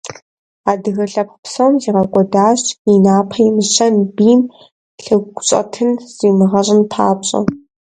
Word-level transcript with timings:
Адыгэ 0.71 1.05
лъэпкъ 1.11 1.37
псом 1.43 1.73
зигъэкӀуэдащ 1.81 2.61
и 2.93 2.95
напэр 3.03 3.39
имыщэн, 3.47 3.95
бийм 4.15 4.41
лъэгущӀэтын 5.03 5.91
зримыгъэщӀын 6.13 6.81
папщӀэ. 6.91 7.39